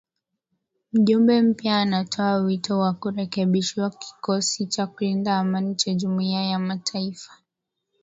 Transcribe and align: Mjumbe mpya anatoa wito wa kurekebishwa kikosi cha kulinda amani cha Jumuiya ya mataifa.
Mjumbe 0.93 1.41
mpya 1.41 1.77
anatoa 1.81 2.35
wito 2.37 2.79
wa 2.79 2.93
kurekebishwa 2.93 3.89
kikosi 3.89 4.65
cha 4.67 4.87
kulinda 4.87 5.37
amani 5.39 5.75
cha 5.75 5.93
Jumuiya 5.93 6.43
ya 6.45 6.59
mataifa. 6.59 7.33